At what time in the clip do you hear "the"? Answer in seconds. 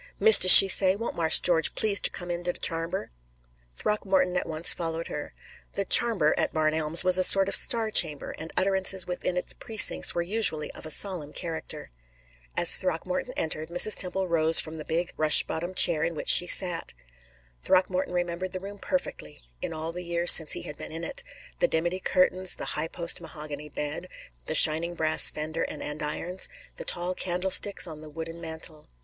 5.73-5.85, 14.79-14.85, 18.53-18.59, 19.91-20.03, 21.59-21.67, 22.55-22.65, 24.45-24.55, 26.77-26.85, 28.01-28.07